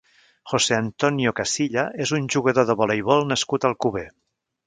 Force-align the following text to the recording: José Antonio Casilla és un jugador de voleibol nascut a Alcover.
José 0.53 0.77
Antonio 0.83 1.33
Casilla 1.39 1.83
és 2.07 2.13
un 2.19 2.25
jugador 2.37 2.67
de 2.71 2.77
voleibol 2.81 3.23
nascut 3.35 3.67
a 3.67 3.71
Alcover. 3.73 4.07